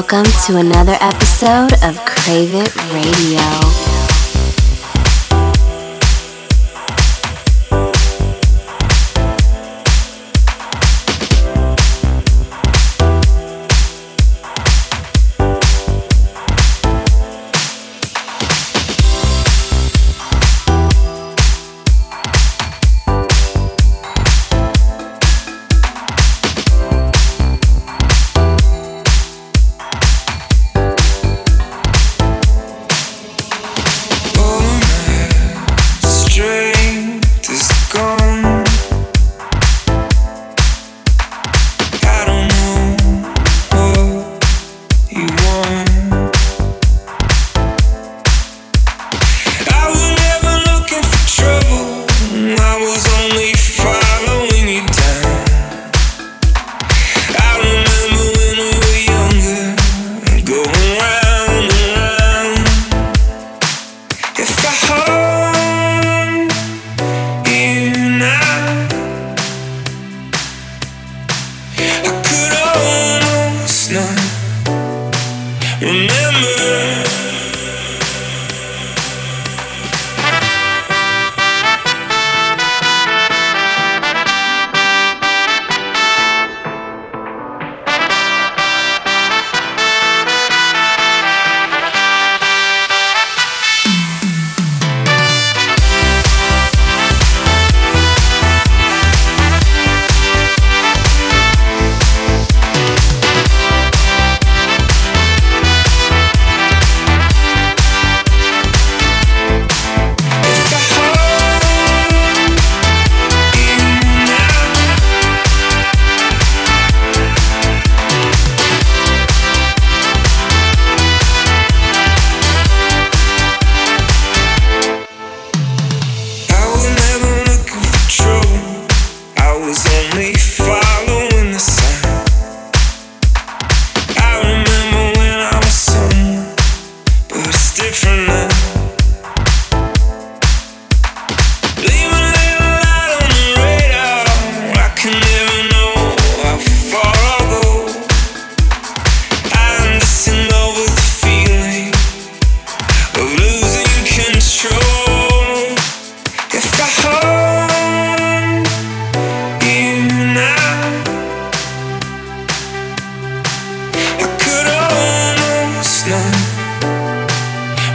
[0.00, 3.79] Welcome to another episode of Crave It Radio.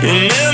[0.06, 0.45] Yeah.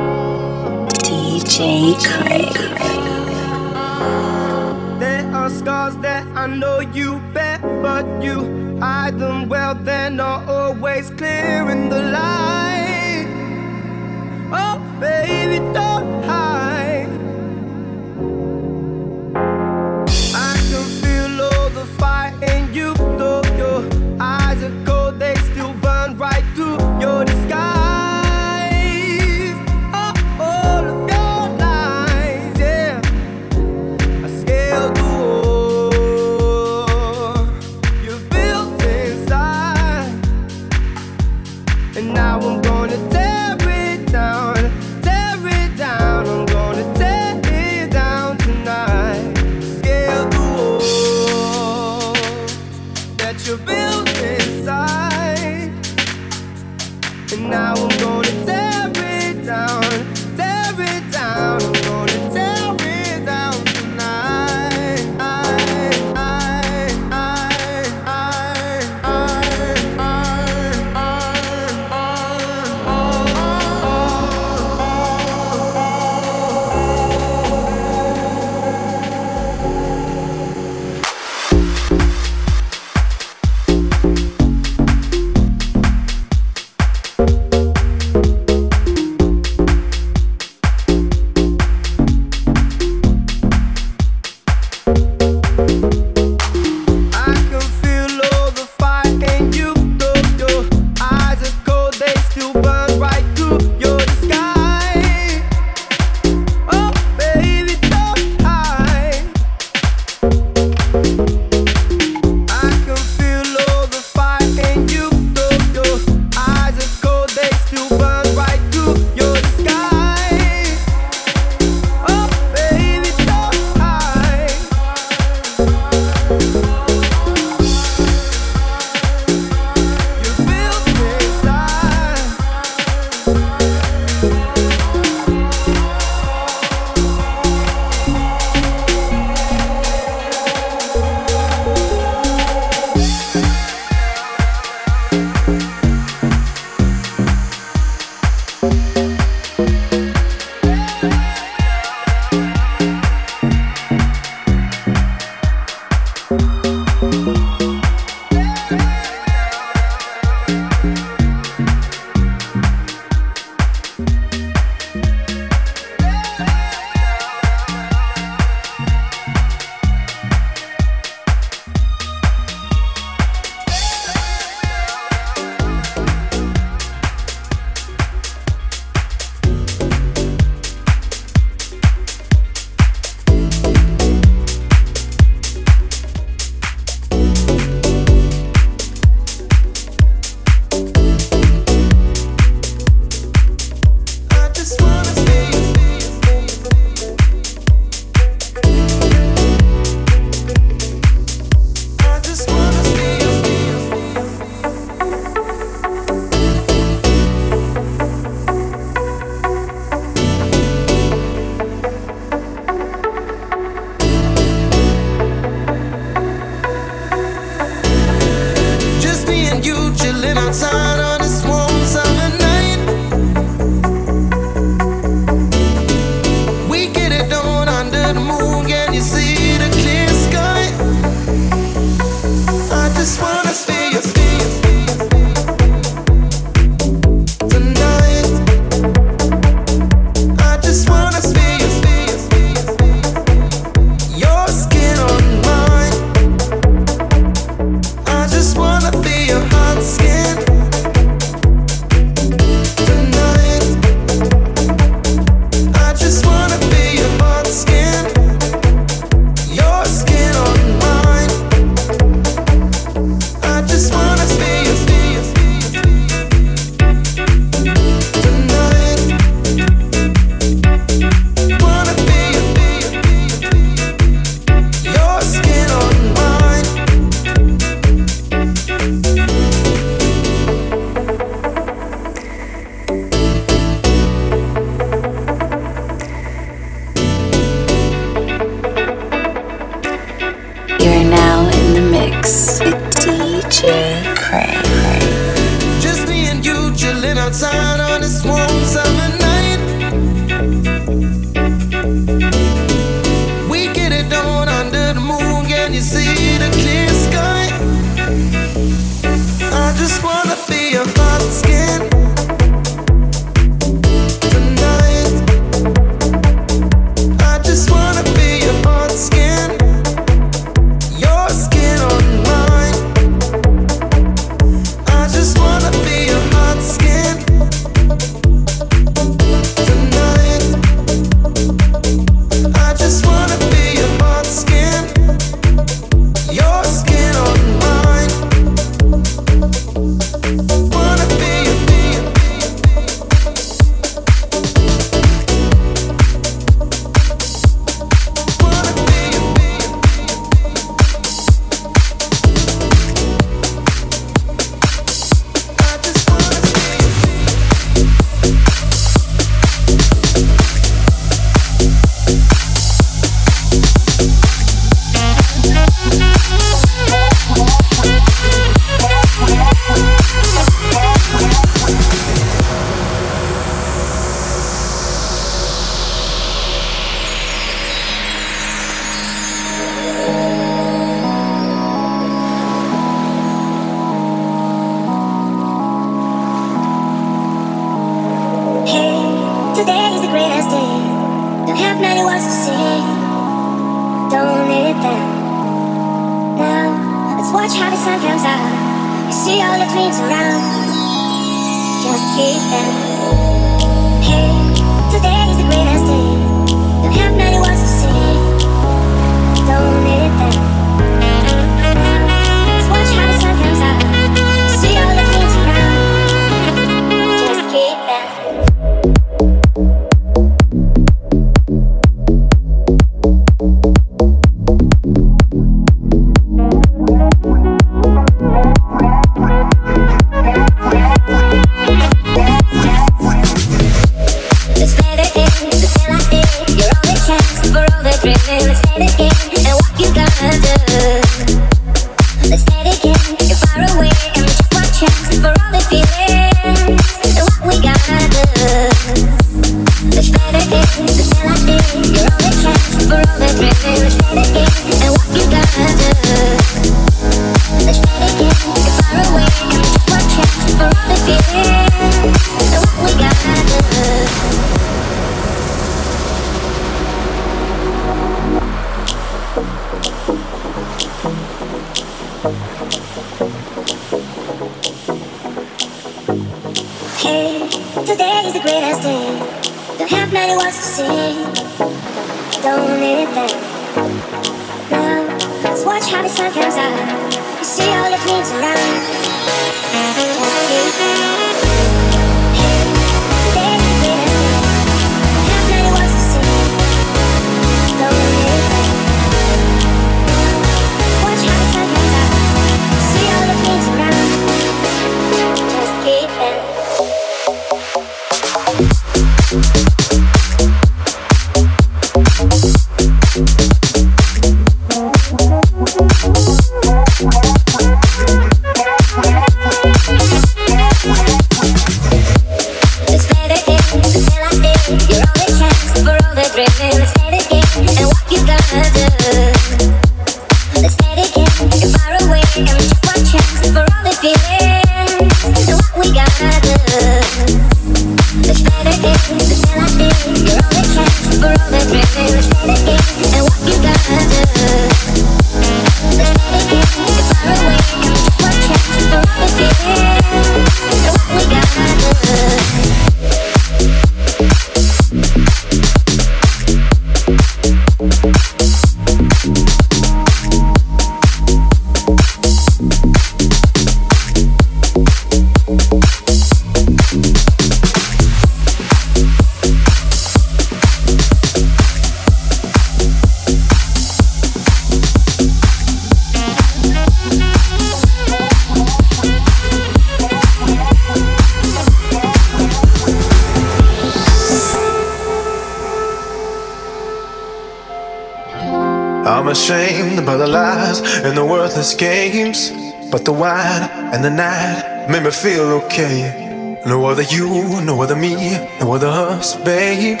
[589.12, 592.50] I'm ashamed by the lies and the worthless games.
[592.90, 596.58] But the wine and the night made me feel okay.
[596.64, 597.28] No other you,
[597.60, 598.14] no other me,
[598.58, 600.00] no other us, babe.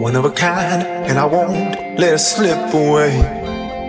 [0.00, 3.14] One of a kind, and I won't let it slip away.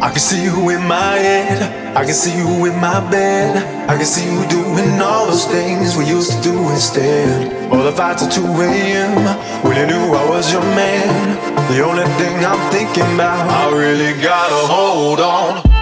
[0.04, 3.58] I can see you in my head, I can see you in my bed.
[3.90, 7.74] I can see you doing all those things we used to do instead.
[7.74, 9.66] All the fights at 2 a.m.
[9.66, 11.59] when you knew I was your man.
[11.70, 15.79] The only thing I'm thinking about, I really gotta hold on.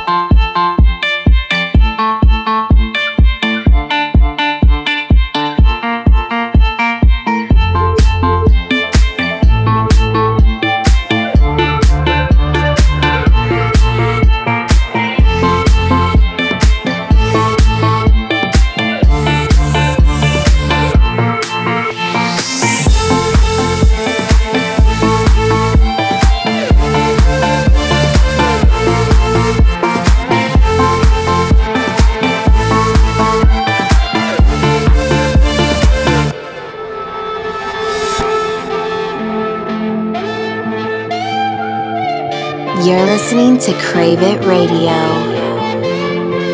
[43.28, 44.96] Listening to Crave It Radio.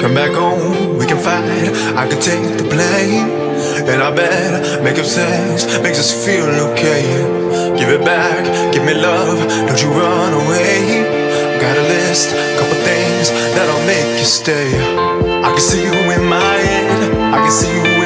[0.01, 1.69] Come back home, we can fight.
[1.93, 3.29] I can take the blame.
[3.85, 7.05] And I bet make up sex makes us feel okay.
[7.77, 11.05] Give it back, give me love, don't you run away.
[11.61, 14.73] Got a list, couple things that'll make you stay.
[15.45, 18.02] I can see you in my head, I can see you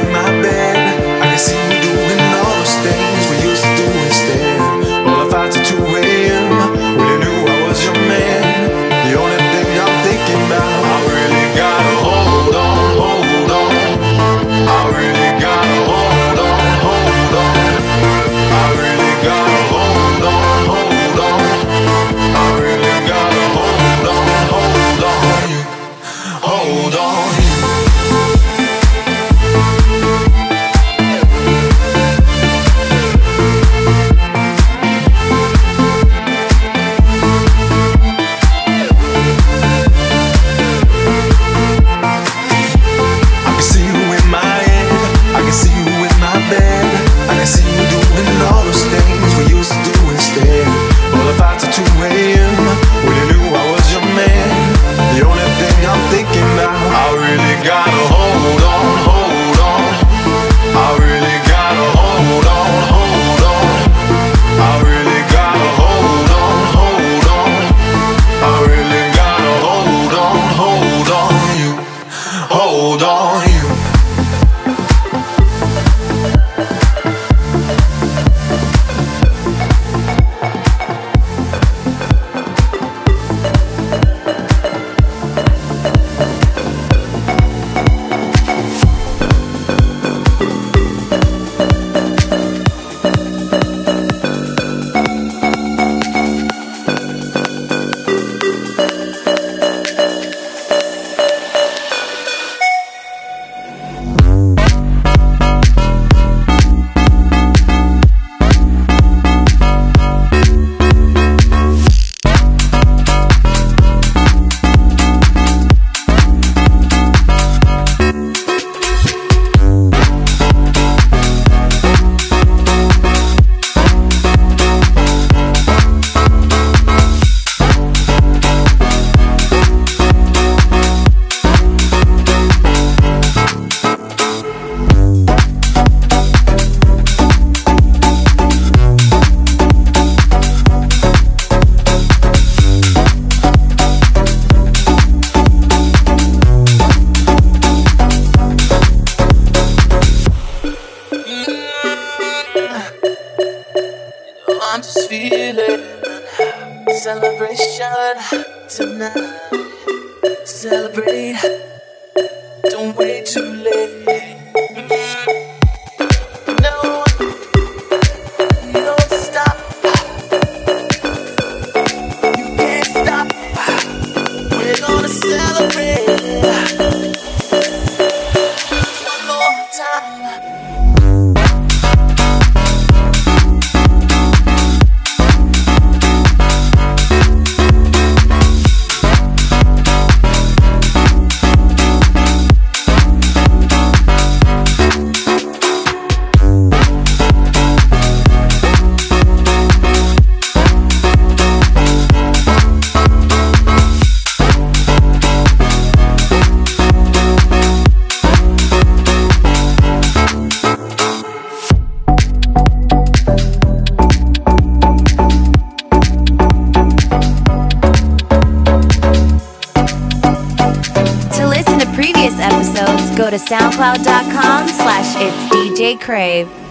[223.88, 226.66] soundcloud.com slash it's DJ Crave.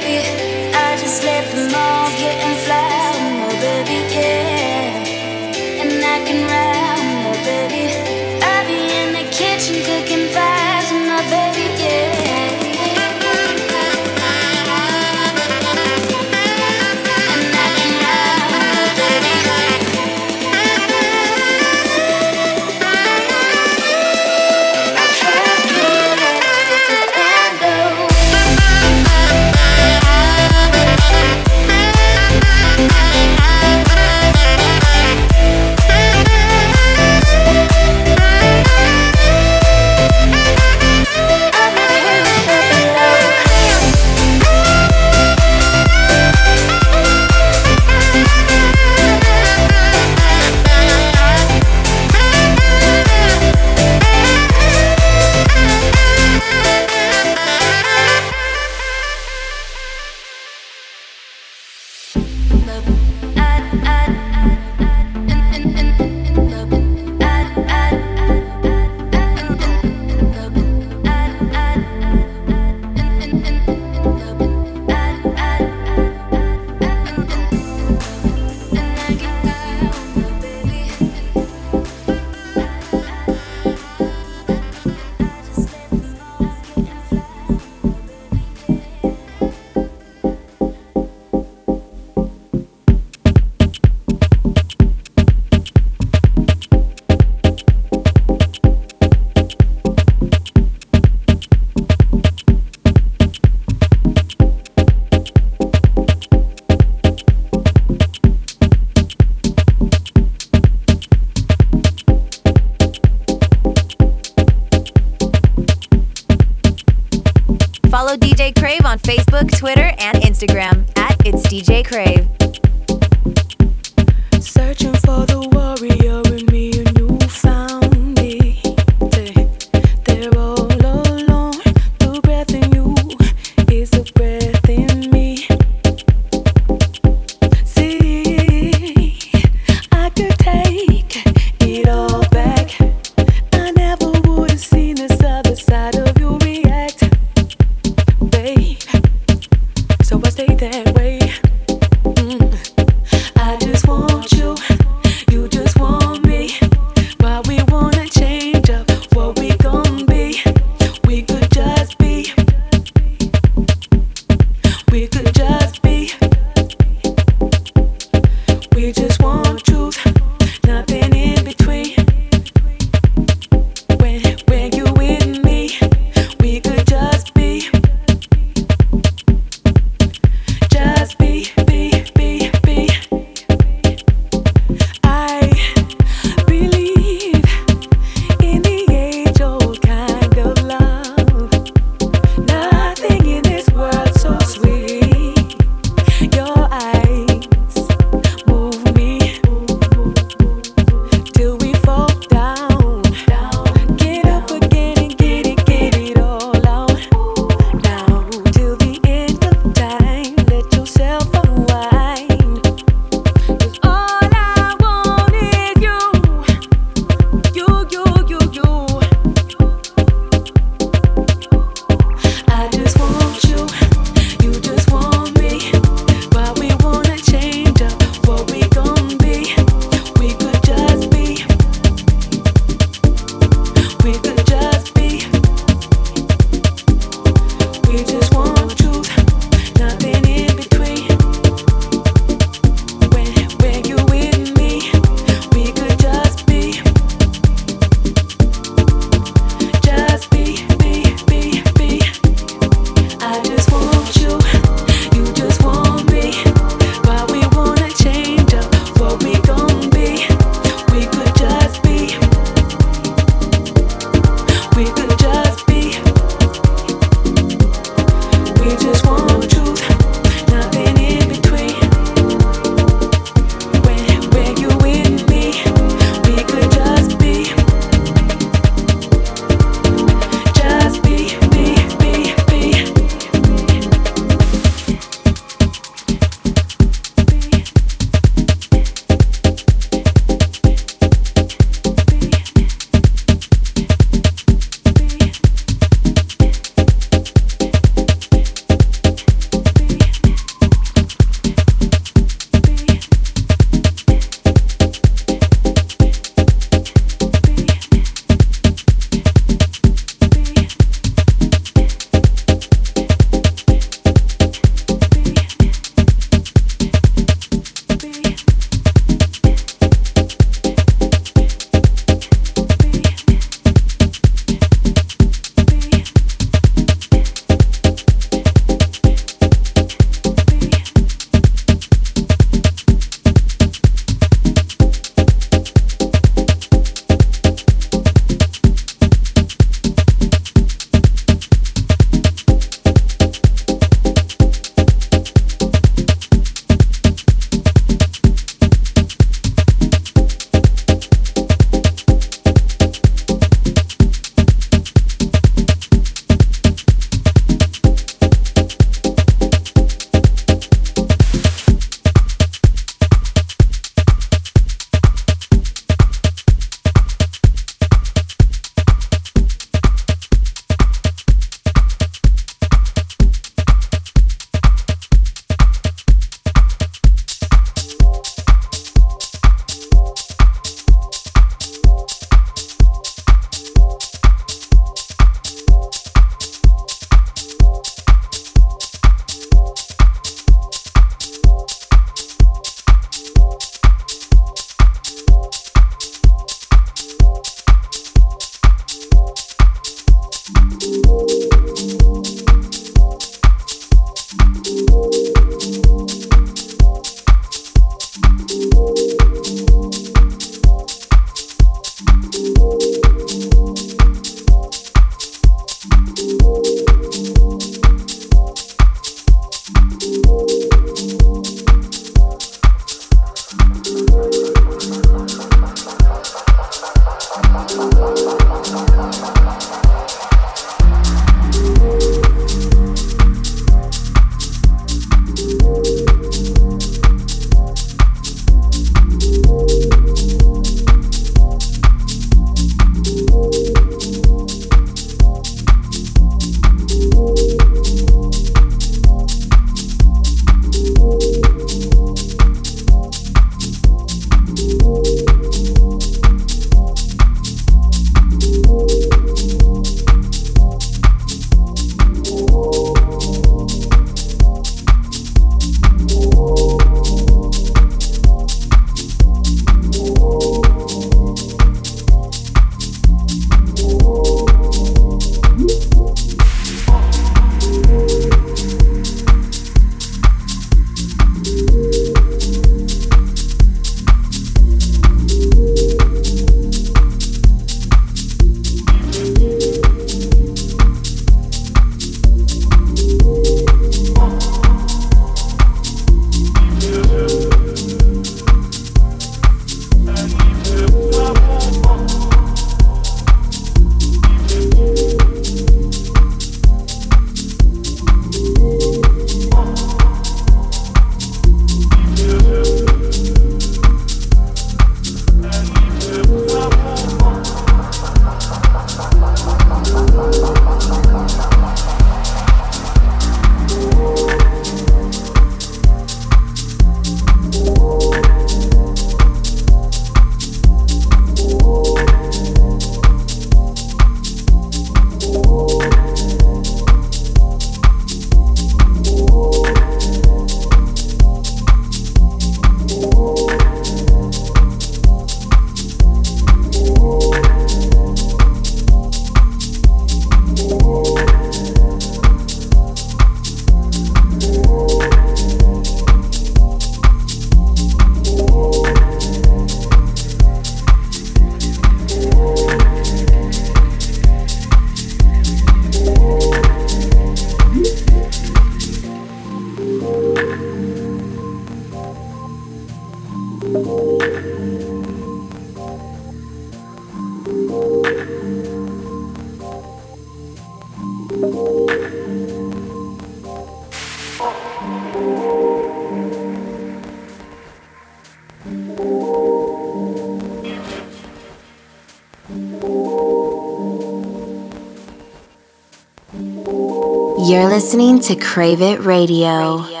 [597.51, 600.00] You're listening to Crave It Radio.